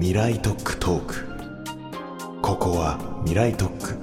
[0.00, 1.14] 未来特区トーク。
[2.40, 3.98] ここは未来特区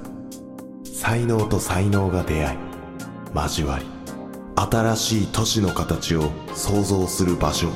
[0.84, 2.58] 才能と才能が出会い
[3.34, 3.86] 交わり
[4.54, 7.66] 新しい都市の形を創造する場所。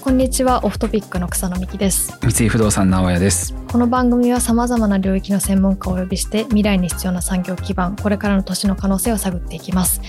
[0.00, 2.16] こんにちはオフトピックの草野美希です。
[2.22, 3.52] 三井不動産直屋です。
[3.72, 10.02] この番組は様々な領域の専門家をお呼びして未来に必要な産業基盤これからの都市の可能性を探っていきます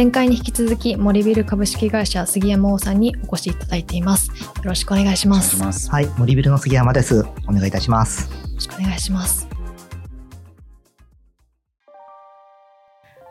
[0.00, 4.34] 前回に引き続き森ビル株式会社杉山王さんにお越しいただいていますよ
[4.64, 7.22] ろしくお願いしますはい、森ビルの杉山です。
[7.46, 8.30] お願いいたします。
[8.54, 9.46] ろしくお願いします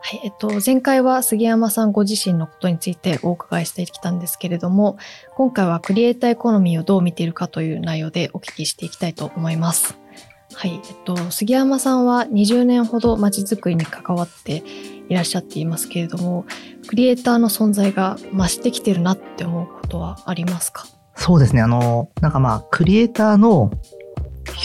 [0.00, 4.96] はい、えっと、前回は杉山さんご自身のことについてお伺いしてきたんですけれども、
[5.34, 9.99] 今回はクリエイターエコノミーをどう見ているかという内容でお聞きしていきたいと思います。
[10.60, 14.62] はい、えっと、杉山さんは20年ほど街づくりに関わって
[15.08, 16.44] いらっしゃっていますけれども、
[16.86, 20.84] クリエイターの存在が増してきてるなって思うことはありますか？
[21.16, 23.70] そうですね、あの、なんかまあ、クリエイターの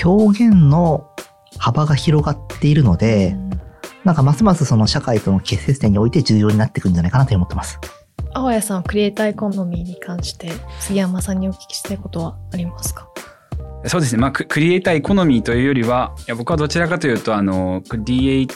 [0.04, 1.10] 表現の
[1.60, 3.38] 幅が広がっているので、
[4.04, 7.80] なんかますますその社会との結節点において重要になっていくんじゃないかなと思ってます。
[8.34, 13.08] 青谷さんはクリエイターエコノミーに関して杉山さんにお聞きしたいことはありますか？
[13.88, 18.48] そうですね、まあ、クリエイターエコノミーというよりはいや僕はどちらかというとあのクリエイ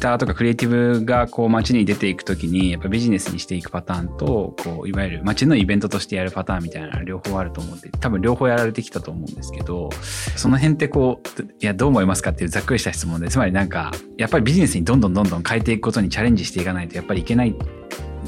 [0.00, 9.90] ターとかクリエイティブがこう街に出ていくときにやっぱビジネスにしていくパターンとこういわゆる街のイベントとしてやるパターンみたいな両方あると思って多分両方やられてきたと思うんですけど
[10.36, 17.54] その辺ってこういやどう思いますかっていうざっくりした質問でつまりなんかやっぱりビジネスにどんどんどんどん変えていくことにチャレンジしていかないとやっぱりいけない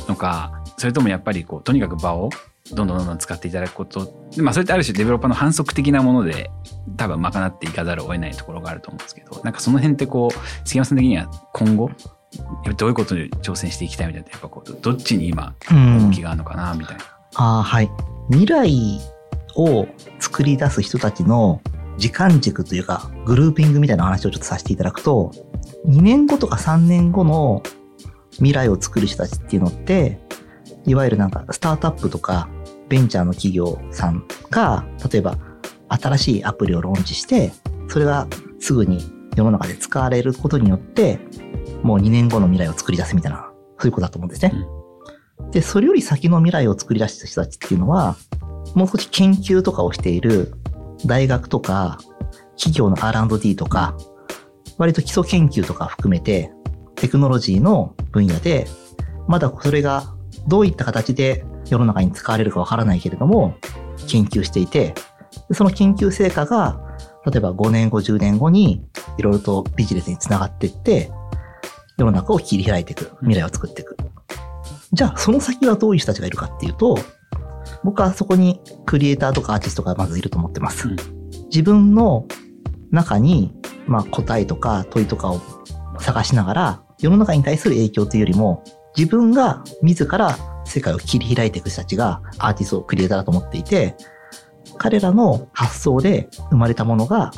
[0.08, 2.30] のかそれともやっぱりこうとにかく場を
[2.75, 6.51] どんどんどんどん使っていただくことまあそれってある種デベロッパーの反則的なもので
[6.97, 11.91] 多分賄っていかざるを得ないところがあると思うんですけどなんかその辺ってこう杉山さん的には今後
[12.77, 17.05] どういうことに挑戦していきたいみたいなやっぱこうどっちに今うん動きがあるのかなみたいな。
[17.34, 17.91] ああ、はい。
[18.31, 19.00] 未来
[19.56, 19.87] を
[20.19, 21.61] 作り出す人たちの
[21.98, 25.32] 時間軸というか、グルーピングみたいな話をちょっとさせていただくと、
[25.87, 27.62] 2年後とか3年後の
[28.32, 30.19] 未来を作る人たちっていうのって、
[30.87, 32.49] いわゆるなんかスタートアップとか
[32.92, 35.38] ベンチャーの企業さんが、例えば
[35.88, 37.50] 新しいアプリをローンチして、
[37.88, 38.28] それが
[38.60, 39.00] すぐに
[39.34, 41.19] 世の中で使われることによって、
[41.82, 44.52] もう2年後の未来を作り出すみたいな、そういうことだと思うんですね。
[45.52, 48.16] で、それより先の未来を作り出した人たちっていうのは、
[48.75, 50.52] もう少し研究とかをしている
[51.06, 51.98] 大学とか、
[52.56, 53.97] 企業の R&D とか、
[54.76, 56.52] 割と基礎研究とか含めて、
[56.97, 58.66] テクノロジーの分野で、
[59.28, 60.14] まだそれが
[60.47, 63.54] どういった形で世の中に使われるかわからないけれども、
[64.08, 64.94] 研究していて、
[65.48, 66.80] でその研究成果が、
[67.26, 68.84] 例えば5年後、10年後に、
[69.19, 71.10] いろいろとビジネスにつながっていって、
[71.98, 73.97] 世の中を切り開いていく、未来を作っていく。
[74.92, 76.98] じゃあ、その先はどういう人たちがいるかっていうと、
[77.84, 80.88] 僕はそこにクリエイターとかアーティストがまずいると思ってます。
[80.88, 82.26] うん自分の
[82.91, 83.54] 中に、
[83.86, 85.41] まあ、答えとか問いとかを
[86.00, 88.64] 探しながら、世の中に対する影響というよりも、
[88.97, 93.97] 自分が自ら世界を切り開いていく人たちがアーティスト、クリエイターだと思っていて、
[94.78, 97.31] 彼らの発想で生まれたものが、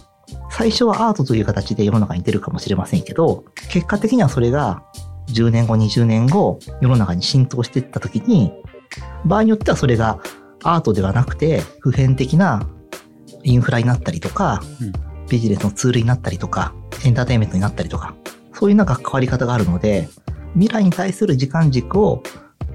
[0.50, 4.82] 最初はアートという形で世の中に出るかもしれませんけど、結果的にはそれが
[5.28, 8.52] 10年後、20年後、世の中に浸透していった時に、
[9.24, 10.20] 場合によってはそれが
[10.62, 12.66] アートではなくて、普遍的な
[13.42, 14.92] インフラになったりとか、うん。
[15.28, 18.14] ビジネスのツールになったりとか、エンターテインメントになったりとか、
[18.52, 20.08] そういうなんか関わり方があるので、
[20.54, 22.22] 未来に対する時間軸を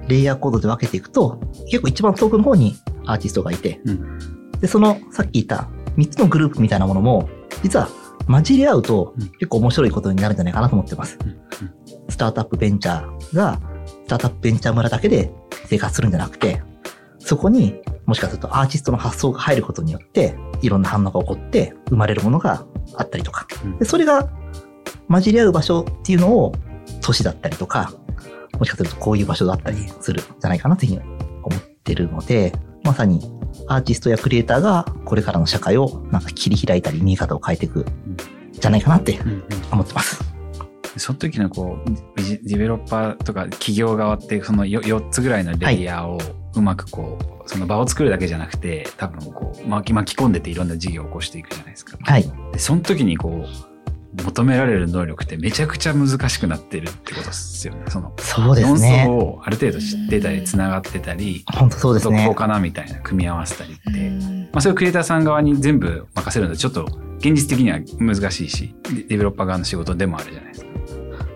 [0.08, 2.76] レイヤーコードで分けていくと、結構一番遠くの方に
[3.06, 4.50] アーティストがいて、うん。
[4.60, 7.28] で、そのさっき言った3つのグループみたいなものも、
[7.62, 7.88] 実は
[8.26, 9.28] 混じり合うとうん。
[9.32, 11.18] 結構面白いことになるんじゃないかなと思ってます。
[11.24, 11.40] うん。
[12.08, 15.32] スタートアップベンチャーが、スタートアップベンチャー村だけで
[15.66, 16.62] 生活するんじゃなくて、
[17.18, 23.46] そこにもしかするとアーティストの発想が入ることによって、いろんな反応が起こって生まれるものがあったりとか。
[23.64, 23.78] うん。
[23.78, 24.28] でそれが
[25.08, 26.52] 混じり合う場所っていうのを
[27.00, 27.92] 都市だったりとか、
[28.58, 31.02] もしかするとこういう場所だったりするんじゃないかなというふうに
[31.42, 32.52] 思ってるので、
[32.84, 33.20] まさに
[33.68, 37.84] アーティストやクリエイターがこれからの社会をなんか切り開いたり見え方を変えていくん
[38.52, 39.18] じゃないかなって
[39.70, 40.22] 思ってます。
[40.96, 46.18] その時のこうディベロッパーとか企業側ってその 4, つぐらいのレイヤーを
[46.54, 51.96] うまくこう、その場を作るだけじゃなくて多分こう巻き巻き込んでていろんな事業を起こしていくじゃないですか。
[52.00, 52.24] はい。
[52.52, 53.69] でその時にこう
[54.12, 57.84] 求められる能力ってめちゃくちゃ難しくなってるってことですよね。
[57.88, 59.06] そのそうです論争ね。
[59.08, 62.34] をある程度知ってたり繋がってたり、本当そうですねどこ。
[62.34, 66.86] かなみたいな組み合わせたりって、うんまあ、それをクリエイターさん側に全部任せるのでちょっと
[67.18, 70.70] 現実的には難しいしデデベロッパー側の仕事でもあるじゃないですか。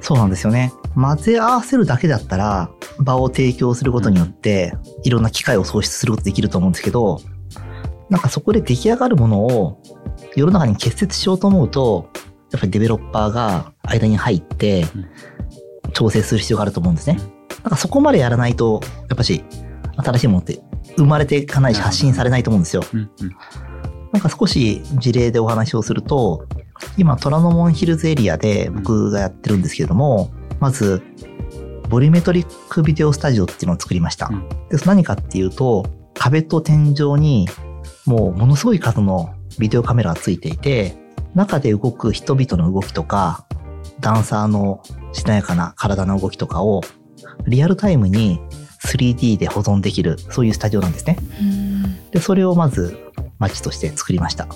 [0.00, 0.70] そうなんですよね。
[0.94, 7.20] 混ぜ合わせるだけだったら、場を提供することによって、いろんな機会を創出することできると思うんですけど、
[8.10, 9.80] なんかそこで出来上がるものを
[10.36, 12.10] 世の中に結節しようと思うと、
[12.54, 14.86] やっぱりデベロッパーが間に入って
[15.84, 17.18] うん、調整する必要があると思うんですね。
[17.64, 19.44] なんかそこまでやらないと、やっぱし、
[19.96, 20.60] 新しいものって
[20.96, 22.84] 生まれていかないし発信されないと思うんですよ。
[22.92, 23.36] うんうん
[24.12, 26.46] なんか少し事例でお話をすると、
[26.96, 30.30] 今、虎ノ門ヒルズエリアで僕がやってるんですけれども、
[30.60, 31.02] まず、
[31.88, 34.28] ボリュメトリックビデオスタジオっていうのを作りました。
[34.28, 37.48] うんで、何かっていうと、壁と天井に、
[38.06, 40.96] もうものすごい数のビデオカメラがついていて、
[41.34, 43.46] 中で動く人々の動きとか、
[44.00, 44.82] ダンサーの
[45.12, 46.82] しなやかな体の動きとかを、
[47.46, 48.40] リアルタイムに
[48.84, 51.16] 3D で保存できる、そういうスタジオなんですね。
[51.40, 51.74] うん
[52.14, 52.96] で、それをまず
[53.40, 54.46] 街として作りました。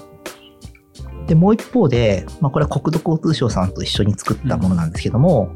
[1.27, 5.51] で、もう一方で、まあこれは国土交通省さんと一緒に作ったものなんですけども、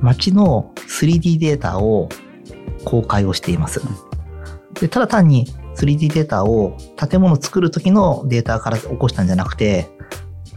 [0.00, 2.08] 街の 3D データを
[2.84, 3.82] 公開をしています。
[4.80, 9.90] で、ただ単に 3D データを建物を作る時のデータから起こしたんじゃなくて、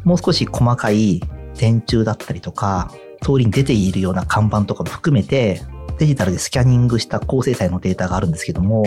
[0.06, 1.22] もう少し細かい
[1.58, 2.92] 電柱だったりとか、
[3.22, 5.62] 通りに出ているような看板とかも含めて、
[5.98, 8.84] デジタルでスキャニングした高精細のデータがあるんですけども、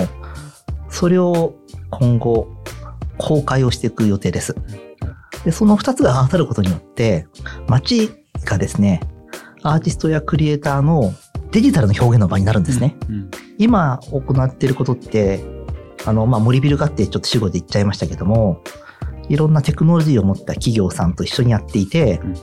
[0.88, 1.54] それを
[1.90, 2.48] 今後
[3.18, 4.54] 公開をしていく予定です。
[5.44, 7.26] で、その二つが合わさることによって、
[7.66, 8.10] 街
[8.44, 9.00] がですね、
[9.62, 11.12] アーティストやクリエイターの
[11.50, 12.96] デジタルの表現の場になるんですね。
[13.08, 15.40] うん今行っていることって、
[16.06, 18.62] あの、まあ、森ビルがってちょっと主語で言っちゃいましたけども、
[19.28, 22.34] いろんなテクノロジーを持った企業さんと一緒にやっていて、うん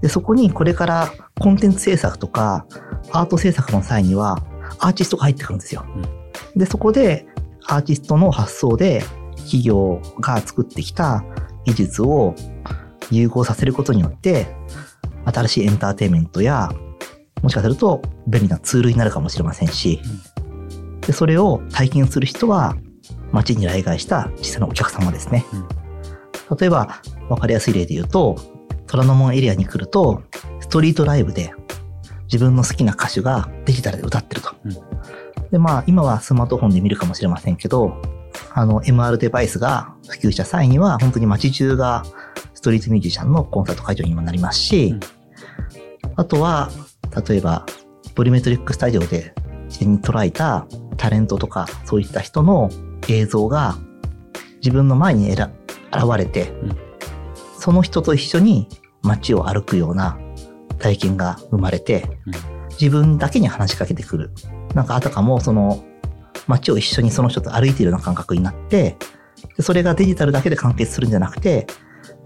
[0.00, 2.66] で、そこにこれからコンテンツ制作とか
[3.12, 4.42] アート制作の際には
[4.78, 5.84] アーティストが入ってくるんですよ。
[6.56, 7.26] で、そこで
[7.66, 9.02] アーティストの発想で
[9.36, 11.24] 企業が作ってきた
[11.64, 12.34] 技術を
[13.10, 14.46] 融合させることによって、
[15.26, 16.72] 新しいエンターテインメントや、
[17.42, 20.00] もしかすると便利なツールになるかもしれませんし、
[21.06, 22.76] でそれを体験する人は
[23.32, 25.44] 街に来街した実際のお客様ですね。
[26.58, 28.36] 例えば、わかりやすい例で言うと、
[28.86, 30.22] 虎ノ門エリアに来ると、
[30.60, 31.52] ストリートライブで
[32.24, 34.50] 自分の好きな歌手がデジタルで歌ってると。
[34.64, 34.76] うん
[35.50, 38.00] で、まあ、今はスマートフォンで見るかもしれませんけど、
[38.54, 42.04] あの、MR デバイスが普及した際には、本当に街中が
[42.54, 45.00] ストリートミュージシャンのコンサート会場にもなりますし、うん
[46.16, 46.70] あとは、
[47.26, 47.64] 例えば、
[48.14, 49.32] ボリュメトリックスタジオで
[49.70, 50.66] 事前に捉えた
[50.98, 52.68] タレントとか、そういった人の
[53.08, 53.78] 映像が
[54.56, 55.50] 自分の前に選
[55.92, 56.76] 現れて、うん
[57.58, 58.68] その人と一緒に
[59.02, 60.18] 街を歩くような
[60.78, 64.30] 体験が生まれて、うん自分だけに話しかけてくる。
[64.74, 65.84] なんかあたかもその
[66.46, 68.96] 街を一緒にその人と歩いているような感覚になって、
[69.56, 71.66] でそれがデジタルだけで完結するんじゃなくて、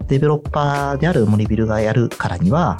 [0.07, 2.77] デベロッパーであるモリビルがやるからには、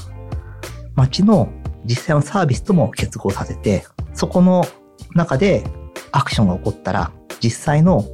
[0.95, 1.51] 街の
[1.83, 4.65] 実際のサービスとも結合させて、そこの
[5.13, 5.65] 中で
[6.13, 7.11] アクションが起こったら、
[7.41, 8.05] 実際の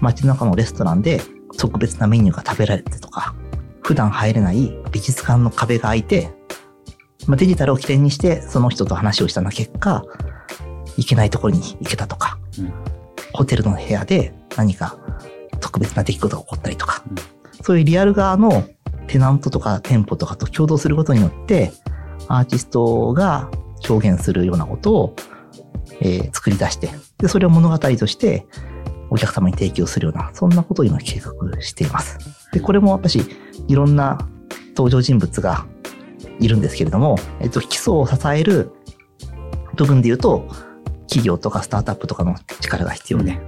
[0.00, 1.20] 街の中のレストランで
[1.56, 3.34] 特別なメニューが食べられてとか、
[3.82, 6.30] 普段入れない美術館の壁が開いて、
[7.26, 10.04] まあ、デジタルを起点にしてその人と話をしたの結果、
[10.96, 12.72] 行けないところに行けたとか、うん。
[13.32, 14.96] ホテルの部屋で何か
[15.60, 17.16] 特別な出来事が起こったりとか、うん。
[17.62, 18.64] そういうリアル側の
[19.06, 21.72] テナントとか店舗とかと共同することによって、
[22.28, 23.50] アーティストが
[23.88, 25.16] 表現するようなことを、
[26.00, 28.46] えー作り出して、で、それを物語として
[29.10, 31.32] お客様に提供するような、そんなことを今計画
[31.62, 32.18] しています。
[32.52, 33.20] で、これも私、
[33.68, 34.18] いろんな
[34.76, 35.66] 登場人物が
[36.40, 38.72] いるんですけれども、えっと、基礎を支える
[39.76, 40.48] 部分で言うと、
[41.08, 43.40] 企業とかスタートアップとかの力が必要で、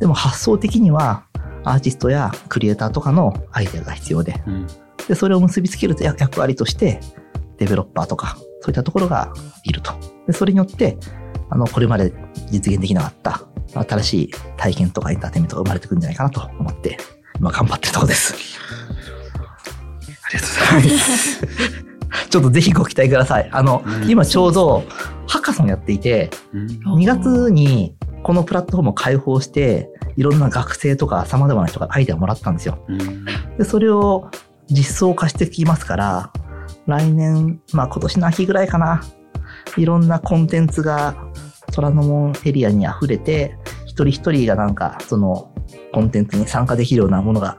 [0.00, 1.24] でも発想的には、
[1.64, 4.66] アーティストやクリエイターとかのアイデアが必要で、うん
[5.08, 7.00] で、それを結びつける役役割として、
[7.56, 9.32] デベロッパーとか、そういったところが
[9.64, 9.92] いると。
[10.26, 10.98] で、それによって、
[11.48, 12.12] あの、これまで
[12.50, 13.42] 実現できなかった、
[13.84, 16.98] 新しい体験とかエンターテインメントが生まれてくるんじゃないかなと思って、
[17.38, 18.34] 今頑張ってるところです。
[20.24, 21.88] ありがとうございます。
[22.30, 23.48] ちょっとぜひご期待ください。
[23.52, 24.84] あの、うん今ちょうど、
[25.26, 32.78] ハッカソンやっていて、うん2月にこのプラットフォームを開放して、いろんな学生とか様々な人がアイデアをもらったんですよ。
[32.88, 33.24] うん
[33.56, 34.30] で、それを
[34.70, 36.32] 実装化してきますから、
[36.86, 39.02] 来年、まあ今年の秋ぐらいかな、
[39.76, 41.14] いろんなコンテンツが
[41.78, 43.56] 虎ノ門エリアに溢れて、
[43.86, 45.54] 一人一人がなんか、その
[45.92, 47.58] コンテンツに参加できるようなものが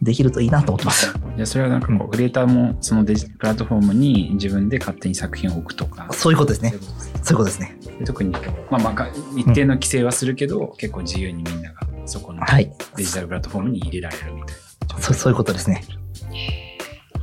[0.00, 1.12] できるといいなと思ってます。
[1.34, 6.06] じゃあそれはなんかこう、クリエイターもそのデジプラットフォームに自分で勝手に作品を置くとか。
[6.12, 7.76] そういうことですねそういうことですね。
[7.98, 8.30] で特に
[8.70, 12.72] まあまあが、一定の規制はするけど、結構自由にみんながそこのはい。
[12.96, 14.56] デジタルプラットフォームに入れられるみたい
[14.96, 15.02] な。
[15.02, 15.82] そそういうことですね。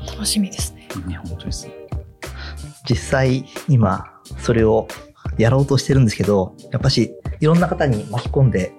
[0.05, 0.89] 楽しみですね。
[1.07, 1.73] ね、本当ですね。
[2.89, 4.05] 実際今
[4.39, 4.87] それを
[5.37, 8.73] やろうとしてるんですけど、やっぱしいろんな方に巻き込んで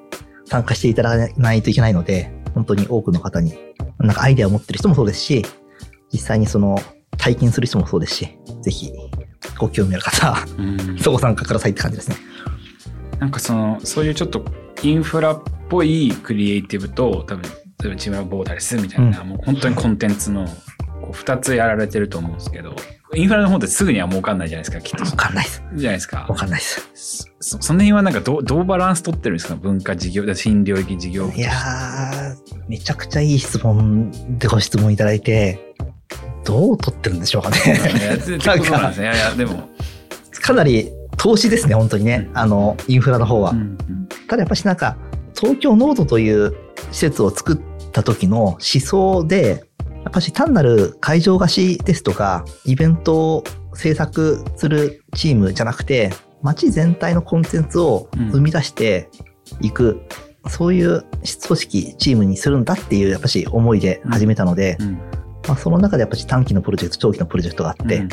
[0.45, 3.55] 参加していただかないといけないので、本当に多くの方に、
[3.99, 5.45] なんかアイデアを持ってる人もそうですし、
[6.13, 6.79] 実際にその
[7.19, 8.93] 体験する人もそうですし、ぜひ
[9.59, 10.37] ご興味ある方
[11.03, 12.17] そご参加くださいって感じですね。
[13.19, 14.45] なんかそのそういうちょっと
[14.83, 17.49] インフラっぽいクリエイティブと多分例
[17.87, 20.47] えばチームラボーダレスみたいな、もう本当にコンテンツの
[21.03, 22.75] こう2つやられてると思うんですけど
[23.15, 25.63] インフラの方ってすぐには儲かんないじゃないですかきっとわかんないです。
[25.75, 27.33] じゃないですかわかんないです。
[27.41, 32.37] そその辺はなんかどうどうバランス取ってるんですか文化事業新領域事業いやー、
[32.69, 35.75] めちゃくちゃいい質問でご質問いただいて、
[36.45, 37.57] どう取ってるんでしょうかね。
[37.67, 37.77] いや
[38.09, 39.69] なんですねいやいやでも、
[40.41, 42.29] かなり投資ですね、本当にね。
[42.35, 43.51] あの、インフラの方は。
[43.51, 43.77] うんうん
[44.29, 44.97] ただやっぱしなんか、
[45.39, 46.53] 東京ノードという
[46.91, 47.59] 施設を作っ
[47.93, 49.66] た時の思想で、
[50.07, 53.45] やっぱし単なる会場貸しですとか、イベントを
[53.75, 59.11] 制作するチームじゃなくて、街全体のコンテンツを生み出して
[59.61, 60.01] いく、
[60.49, 64.93] そういう組織、チームにするんだっていう、やっぱし思いで始めたので、うん。
[65.49, 68.07] まあ、その中でやっぱし短期のプロジェクト、長期のプロジェクトがあって、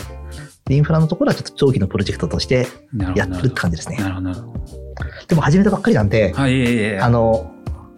[0.72, 2.66] インフラのところはちょっと長期のプロジェクトとして
[3.16, 4.00] やってるって感じですね。
[5.28, 7.00] でも始めたばっかりなんで、はいいえいえ。
[7.00, 7.52] あの、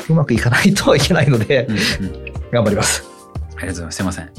[0.09, 2.33] うまくいかないといけないのでう、んうん。
[2.51, 3.14] 頑張ります。
[3.57, 4.31] ありがとうございますすいません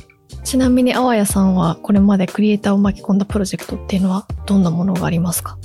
[0.45, 5.59] ちなみに、あわやさんはこれまでクリエイターを巻き込んだプロジェクトっていうのはどんなものがありますか？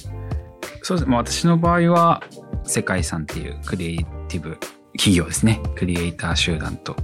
[0.83, 1.11] そうですね。
[1.11, 2.23] まあ私の場合は、
[2.63, 4.57] 世界遺産っていうクリエイティブ
[4.93, 5.61] 企業ですね。
[5.75, 6.95] クリエイター集団と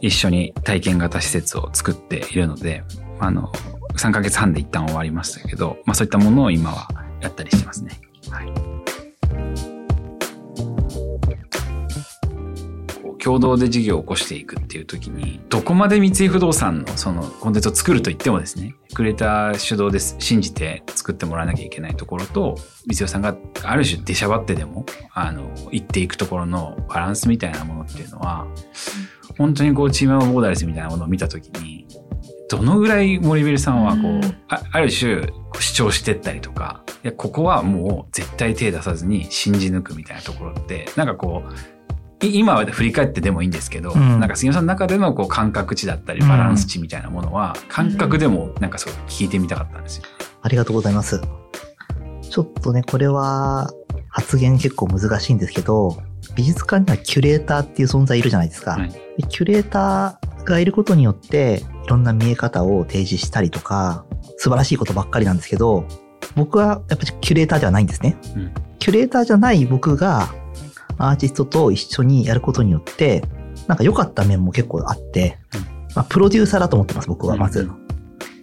[0.00, 2.82] 一緒に体験型施設を作っているので、
[3.20, 3.52] あの、
[3.94, 6.88] 3ヶ月半で一旦終わりましたけど、まあそういったものを今は
[7.20, 8.00] やったりしてますね。
[8.30, 8.75] はい。
[13.26, 22.54] 共同で事業を起こしていくっていう時に、どこまで三井不動産のそのコンテンツを作ると言ってもですね、クリエイター主導です信じて作ってもらわなきゃいけないところと、
[22.86, 28.46] 三井さんがある種出しゃばってでも、あの、行っていくところのバランスみたいなものっていうのは、
[29.36, 31.88] 本当にこうチームボーダレスみたいなものを見た時に、
[32.48, 34.24] どのぐらい森ビルさんはこう、うん。
[34.46, 35.26] あある種
[35.58, 41.75] 主張してったりとか、いや、ここはもう絶対手出さずに信じ抜くみたいなところって、なんかこう、い
[42.22, 50.04] 今は振り返ってでもいいんですけど、うんなんか杉山さんの中でのこう感覚値だったりバランス値みたいなものは、感覚でもなんかそう聞いてみたかったんですよ。
[50.42, 51.20] ありがとうございます。
[52.22, 53.70] ちょっとね、これは
[54.08, 55.96] 発言結構難しいんですけど、
[56.34, 58.72] 美術館にはキュレーターっていう存在いるじゃないですか。
[58.72, 64.04] はいでキュレーターがいることによって、いろんな見え方を提示したりとか、
[64.36, 65.86] 素晴らしいことばっかりなんですけど、
[66.34, 68.16] 僕はやっぱりキュレーターではないんですね。
[68.36, 70.28] うんキュレーターじゃない僕が
[70.98, 73.22] アーティストと一緒にやることによって、
[73.66, 75.38] なんか良かった面も結構あって、
[75.94, 77.60] まあ、プロデューサーだと思ってます、僕はまず。
[77.60, 77.86] うん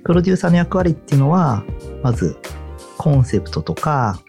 [0.04, 1.64] プロデューサーの役割っていうのは、
[2.02, 2.38] まず、
[2.98, 4.20] コンセプトとか、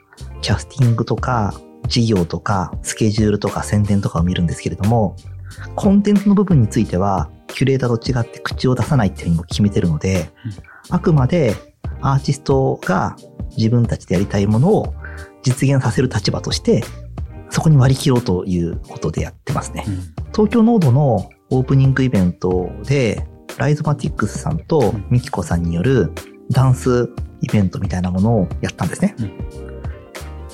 [0.41, 1.55] キャスティングとか、
[1.89, 5.17] 事業とか、スケジュールとか宣伝とかを見るんですけれども、
[5.75, 10.31] コンテンツの部分については、キュレーターと違って口を出さないっていうふうにも決めてるので、
[10.91, 11.55] あくまで
[12.01, 13.17] アーティストが
[13.57, 14.95] 自分たちでやりたいものを
[15.43, 16.85] 実現させる立場として、
[17.55, 19.85] そこに割り切ろうということでやってますね。
[19.87, 23.25] うん東京ノードのオープニングイベントで、
[23.57, 26.11] ライゾマティックスさんとミキコさんによる
[26.51, 27.09] ダンス
[27.41, 29.15] イベントみたいなものをやったんですね。
[29.21, 29.33] うん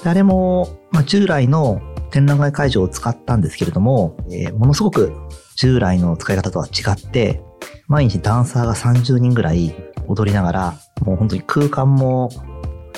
[0.02, 1.80] であれも、まあ、従来の
[2.10, 5.14] 展覧会会場を使ったんですけれども、えーものすごく
[5.56, 7.40] 従来の使い方とは違って、
[7.88, 9.74] 毎日ダンサーが30人ぐらい
[10.08, 10.74] 踊りながら、
[11.06, 12.28] もう本当に空間も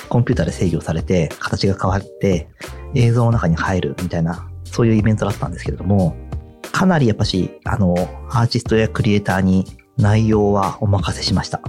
[0.09, 2.49] コンピューターで制御されて、形が変わって、
[2.95, 6.17] 映像の中に入るみたいな、そういうイベントだったんですけれども、
[6.73, 7.95] かなりやっぱし、あの、
[8.31, 11.61] アーティストやクリエイターに内容はお任せしました。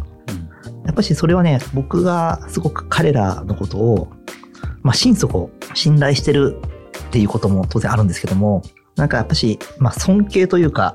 [0.85, 4.09] やっぱしそれはね、僕がすごく彼らのことを、
[4.81, 6.59] まあ、心底信頼してる
[7.07, 8.61] っていうことも当然あるんですけども、
[8.95, 10.93] なんかやっぱし、まあ、尊敬というか、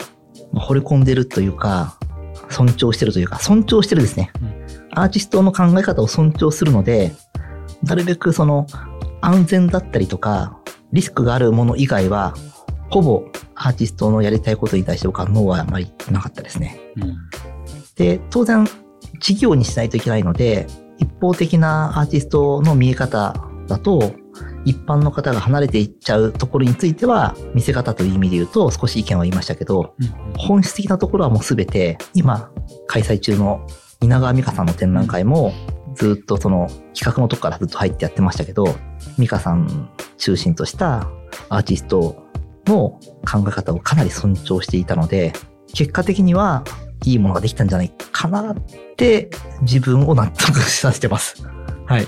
[0.53, 1.99] まあ惚れ込んでるというか、
[2.51, 4.31] 尊重してるというか、尊重してるですね。
[4.93, 7.13] アーティストの考え方を尊重するので、
[7.83, 8.67] なるべくその
[9.21, 10.59] 安全だったりとか、
[10.93, 12.35] リスクがあるもの以外は、
[12.91, 16.79] ほぼアーティストのやりたいことに対して僕はノーはあまりなかったですね。
[16.97, 17.17] うん
[17.99, 18.67] で、当然、
[19.19, 20.67] 事業にしないといけないので、
[20.99, 23.35] 一方的なアーティストの見え方
[23.67, 24.15] だと、
[24.65, 29.95] 一般の方が離れていっちゃうところについては、見せ方という意味で言うと少し意見は言いましたけど、
[30.37, 32.51] 本質的なところはもうすべて、今
[32.87, 33.67] 開催中の
[34.01, 35.53] 稲川美香さんの展覧会も、
[35.95, 38.77] ずっとその企画のとこからずっと入ってやってましたけど、
[39.19, 41.09] 美香さん中心とした
[41.49, 42.25] アーティスト
[42.67, 45.33] の考え方をかなり尊重していたので、
[45.75, 46.65] 結果的には
[47.05, 48.57] いいものができたんじゃないかなっ
[48.97, 49.31] て
[49.63, 51.43] 自分を納得させてます。
[51.87, 52.07] はい。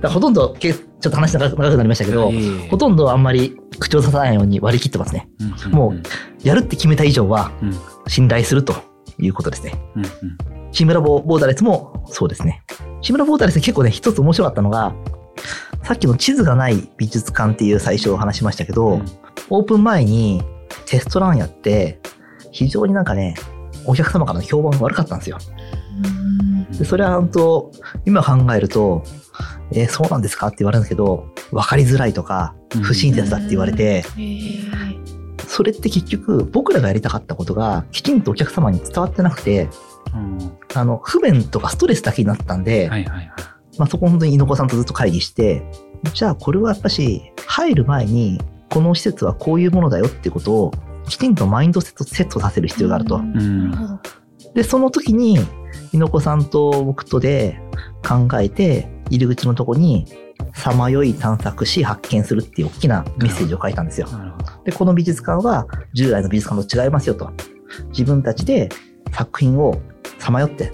[0.00, 2.32] だほとんど、けちょっと話長くなりましたけど、
[2.70, 5.28] ほとんどあんまり口を刺さないように割り切ってますね。
[5.40, 6.02] うんもう
[6.42, 7.78] やるって決めた以上はうん
[8.08, 8.74] 信頼すると
[9.18, 9.74] いうことですね。
[9.96, 10.10] うんうん
[10.72, 12.62] チームラボボーダレスもそうですね。
[13.00, 14.94] チームラボボーダレス結構ね、一つ面白かったのが、
[15.84, 19.06] さっきの地図がない美術館っていう最初お話しましたけど、うん
[19.48, 20.42] オープン前に
[20.86, 22.00] テストランやって、
[22.50, 23.36] 非常になんかね、
[23.86, 25.38] お客様からの評判が悪かったんですよ。
[26.78, 27.72] でそれは本当、
[28.04, 29.02] 今考えると、
[29.72, 35.05] えーそうなんですかって言われるんですけど、分かりづらいとか、うん不親切だって言われて、えー
[35.56, 39.70] それって結局僕らがやりたかったことがきちんとお客様に伝わってなくて、
[40.12, 43.30] うんあの、不便とかストレスだけになったんで、はいはいはい。
[43.78, 45.62] まあそこ本当に猪子さんとずっと会議して、
[46.12, 50.72] じゃあこれはやっぱし入る前にこの施設はこういうものだよっていうことを
[51.08, 53.18] きちんとマインドセットセットさせる必要があると。
[53.18, 54.00] んなるほど
[54.52, 55.38] で、その時に
[55.94, 57.58] 猪子さんと僕とで
[58.06, 60.04] 考えて入り口のとこに
[60.52, 64.08] さまよい探索し発見するっていう大きなメッセージを書いたんですよ。
[64.08, 64.35] なる。
[64.66, 67.30] で、この美術館は従来の美術館と違いますよと。
[67.90, 68.68] 自分たちで
[69.12, 69.80] 作品を
[70.18, 70.72] さまよって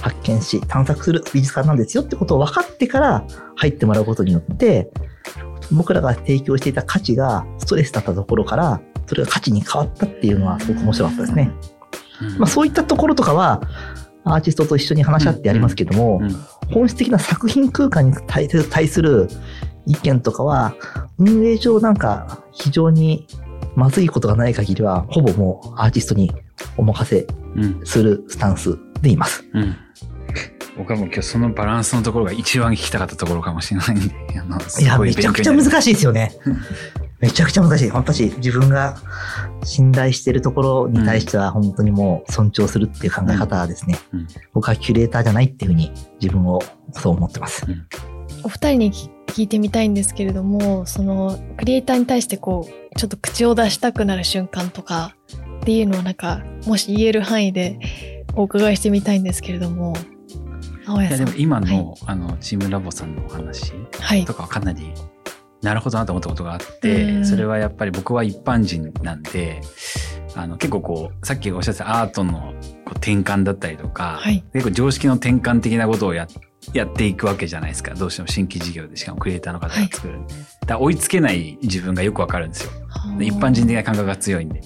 [0.00, 3.24] 発見し探索する美術館なんですよってことを分かってから
[3.56, 4.90] 入ってもらうことによって、
[5.70, 11.52] 僕らが提供していた価値がストレスだったところから、それが価値に変わったっていうのはすごく面白かったですね。
[12.20, 13.62] うんまあそういったところとかは、
[14.24, 16.36] アーティストと一緒に話し合ってやりますけども、うん
[16.72, 19.28] 本質的な作品空間に対する
[19.86, 20.74] 意見とかは、
[21.18, 23.26] 運営上なんか非常に
[23.74, 26.32] まずいことがない限りは、ほぼもうアーティストに
[26.76, 29.44] お任せうんするスタンスでいます。
[29.52, 29.76] うん
[30.76, 34.14] 僕はもう今日そのバランスのところが一番聞きたかったところかもしれないんで、
[34.80, 36.32] いや、めちゃくちゃ難しいですよね。
[37.20, 37.90] めちゃくちゃ難しい。
[37.90, 38.96] 本当に自分が
[39.62, 43.98] 信頼しているところに対しては本当にもう尊重するっていう考え方ですね。
[44.12, 46.60] うん僕はキュレーターじゃないっていうふうに自分を
[46.92, 47.66] そう思ってます。
[48.42, 48.92] お二人に
[49.26, 55.16] 聞いてみたいんですけれどもそのクリエイターに対してこうちょっと口を出したくなる瞬間とか
[55.62, 59.94] っていうのをなんかもし言える範囲でお伺いしてみたいんですけれども
[60.86, 61.96] 青いやでも今の、はい。
[62.06, 64.24] あのチームラボさんのお話はい。
[64.24, 64.92] とかはかなり
[65.62, 67.24] なるほどなと思ったことがあっうてん。
[67.24, 69.60] それはやっぱり僕は一般人なんで
[70.34, 72.52] あの結構こうさっきおっしゃってたアートの
[72.84, 74.42] こう転換だったりとか、はい。
[74.52, 76.26] 結構常識の転換的なことをや
[76.72, 77.94] やっていくわけじゃないですか。
[77.94, 80.18] どうしても新規事業でしかもクリエイターの方が作る。
[80.18, 80.34] んで、
[80.66, 82.72] だ追いつけない自分がよくわかるんですよ。
[83.18, 84.62] で一般人的な感覚が強いんで。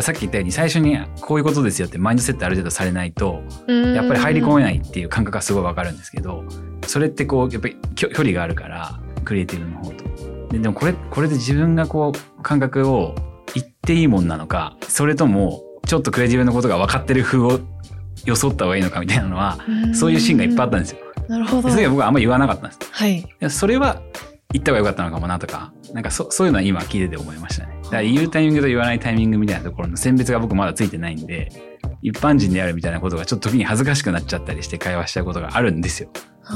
[0.00, 6.44] さっき言ったように最初にこういうことですよってマインドセットある程度されないとやっぱり入り込めないっていう感覚がすごいわかるんですけど、
[6.86, 10.04] それってこう、やっぱり距距離があるから、クリエイティブの方と。
[10.50, 13.14] ででもこれ、これで自分がこう、感覚を
[13.54, 17.60] 言っていいもんなのか、それとも、ちょっとクリエイティブのことが分かってる風を
[18.24, 19.58] 装った方がいいのかみたいなのは、
[19.94, 20.98] そういうシーンがいっぱいあったんですよ。
[21.30, 22.78] なるほどでそれは僕はあんまり言わなかったんです。
[22.90, 24.02] はいいやそれは
[24.52, 27.78] 言った方が良かったのかもなとか、なんかそそういうのは今聞いてて思いましたね。
[27.84, 36.10] だから言うタイミングと言わないタイミングみたいなところの選別が僕まだついてないんで、一般人であるみたいなことがちょっと時に恥ずかしくなっちゃったりして会話しちゃうことがあるんですよ。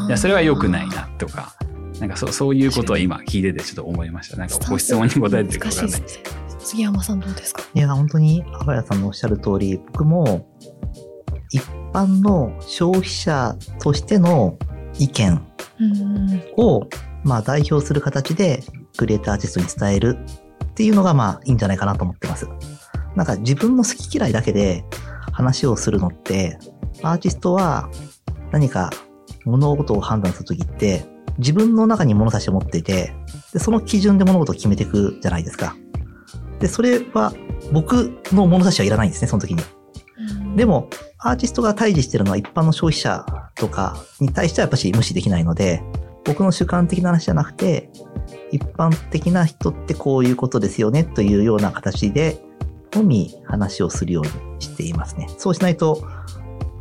[0.08, 1.54] いや、それは良くないなとか、
[2.00, 4.36] なんかそそういうことは今聞いててちょっと思いました。
[4.36, 6.24] なんかご質問に答えてるか分かい難しいですね
[6.58, 7.62] 杉山さんどうですか？
[7.74, 10.48] いや、本当に、赤谷さんのおっしゃる通り、僕も、
[11.50, 11.62] 一
[11.94, 14.58] 般の消費者としての
[14.98, 15.40] 意見
[16.56, 16.86] を、
[17.22, 18.62] まあ、代表する形で、
[18.96, 20.18] クリエイターアーティストに伝える
[20.64, 22.48] っていうのが、まあ、いいんじゃないかなと思ってます。
[23.14, 24.84] なんか、自分の好き嫌いだけで
[25.32, 26.58] 話をするのって、
[27.02, 27.88] アーティストは
[28.50, 28.90] 何か
[29.44, 31.06] 物事を判断するときって、
[31.38, 33.14] 自分の中に物差しを持っていて、
[33.52, 35.76] で、その基準で物事を決めていくじゃないですか。
[36.60, 37.32] で、それは
[37.72, 39.62] 僕の物差しはいらないんですね、その時に。
[40.56, 40.88] でも、
[41.24, 45.82] アーティストが対峙してるのは一般の消費者とかに対してはやっぱし無視できないので、
[46.24, 47.90] 僕の主観的な話じゃなくて、
[48.52, 52.42] 一般的な人ってこういうことですよねというような形で、
[52.92, 55.26] のみ話をするようにしていますね。
[55.38, 56.06] そうしないと、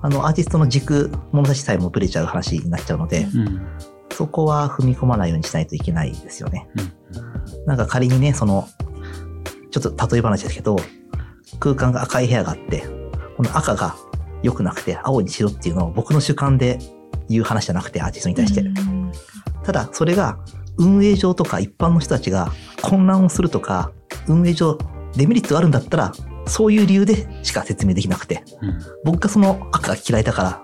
[0.01, 3.61] あの、アーティストの軸、物差しさえもブレちゃう話になっちゃうので、うん。
[4.11, 6.67] そこは踏み込まないようにしないといけないですよね。
[6.75, 7.65] うん。
[7.65, 8.67] なんか仮にね、その、
[9.71, 10.75] ちょっと例え話ですけど、
[11.59, 12.83] 空間が赤い部屋があって、
[13.37, 13.95] この赤が
[14.43, 16.79] 良くなくて青にしろっていうのを僕の主観で
[17.29, 18.61] 言う話じゃなくてアーティストに対して。
[18.61, 19.11] うん
[19.63, 20.37] ただ、それが
[20.77, 22.51] 運営上とか一般の人たちが
[22.81, 23.91] 混乱をするとか、
[24.27, 24.77] 運営上
[25.15, 26.11] デメリットがあるんだったら、
[26.45, 28.79] そういう理由でしか説明できなくて、うん。
[29.05, 30.61] 僕がその赤が嫌いだから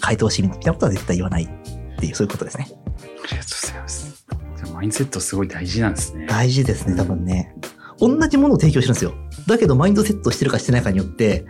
[0.00, 2.68] 回答しみたいなことは絶対言わないっていう、そういうことですね。
[2.70, 4.26] ありがとうございます。
[4.56, 6.26] じゃあマインドセットすごい大事なんですね。
[6.26, 7.54] 大事ですね、多分ね。
[8.00, 9.12] 同じものを提供してるんですよ。
[9.46, 11.44] だけど、マインドセットしてるかしてないかによって、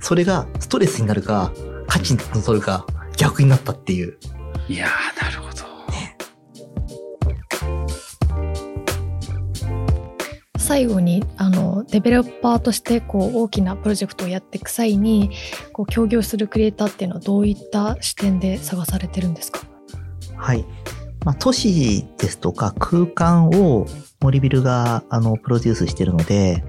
[0.00, 1.52] それがストレスになるか、
[1.86, 4.18] 価値に取るか、逆になったっていう。
[4.68, 5.58] いやー、なるほど。
[10.58, 15.30] 最後にあのデベロッパーとしてこう大きなプロジェクトをやっていく際に
[15.72, 19.60] こう協業するクリエイターっていうのはどういった視点で探されてるんですか？
[20.36, 20.66] はい。
[21.24, 23.86] まあ、都市ですとか空間を
[24.20, 26.62] 森ビルがあのプロデュースしているので、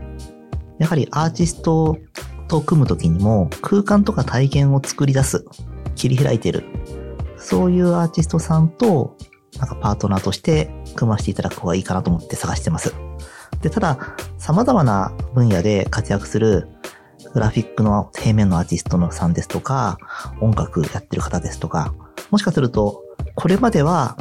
[0.80, 1.98] やはりアーティスト
[2.50, 5.46] と組むときにも空間とか体験を作り出す、
[5.96, 6.66] 切り開いてる。
[7.38, 9.16] そういうアーティストさんと
[9.58, 12.94] なんかパートナーとして組ませていただく方がいいかなと思って探してます。
[13.62, 13.98] で、ただ、
[14.38, 16.68] 様々な分野で活躍する
[17.34, 19.98] グラフィックの平面のアーティストのさんですとか、
[20.42, 21.94] 音楽やってる方ですとか、
[22.32, 23.04] もしかすると、
[23.36, 24.18] これまでは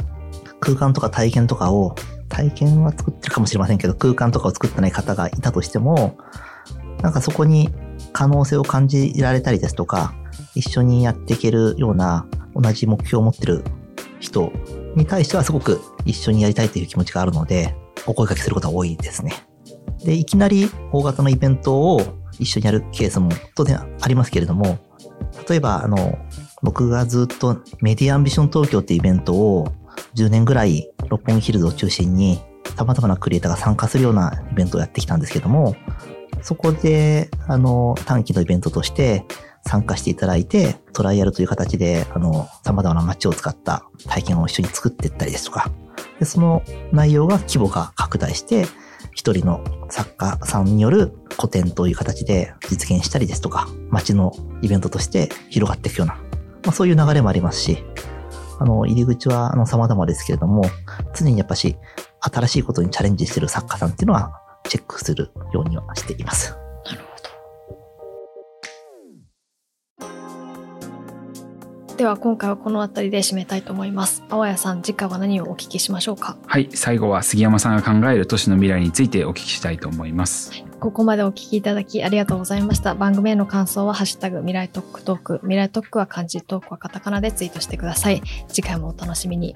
[0.59, 1.95] 空間とか体験とかを、
[2.27, 6.17] 体験は作ってるかもしれませんけど、空間とかを作ってない方がいたとしても、
[7.01, 7.69] なんかそこに
[8.13, 10.13] 可能性を感じられたりですとか、
[10.55, 13.63] 一緒にやっていけるような同じ目標を持ってる
[14.19, 14.51] 人
[14.95, 19.33] に対してはすごく一緒にやりたいという気持ちがあるので、お声掛けすることが多いですね。
[20.03, 22.01] で、いきなり大型のイベントを
[22.39, 24.79] 一緒にやるケースも当然ありますけれども、
[25.47, 26.17] 例えば、あの、
[26.61, 29.71] 僕がずっとメディアアンビション東京っていうイベントを
[30.15, 32.41] 10年ぐらい六本木ヒルズを中心に
[32.75, 35.75] 様々なクリエイターが参加するようなイベントをやってきたんですけども、
[36.41, 39.25] そこで、あの、短期のイベントとして
[39.65, 45.71] 参加していただいて、トライアルという形で、あの、様々な街を使った体験を一緒に作っていったりですとか、
[46.19, 48.65] で、その内容が規模が拡大して、
[49.13, 57.83] 一人の作家さんによる個展という形で実現したりですとか、街のイベントとして広がっていくような、まあ、そういう流れもありますし、
[58.59, 60.63] あの、入り口はあの様々ですけれども、
[61.15, 61.77] 常にやっぱし、
[62.21, 64.38] 新しいことにチャレンジしてる作家さんっていうのは、
[64.69, 66.55] チェックするようにはしています。
[66.85, 67.05] なるほ
[71.87, 71.97] ど。
[71.97, 74.23] では今回はこの辺りで締めたいと思います。
[74.29, 76.37] 青谷さん、次回は何をお聞きしましょうか？
[76.45, 80.51] はい、最後は杉山さんが考える都市の未来についてお聞きしたいと思います。
[80.79, 82.95] ここまでお聞きいただきありがとうございました。
[82.95, 85.39] 番組への感想は、ハッシュタグ未来トークトーク。
[85.39, 88.21] 未来トークは漢字、トークはカタカナでツイートしてください。
[88.47, 89.55] 次回もお楽しみに。